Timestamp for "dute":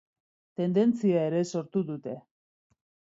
1.91-2.17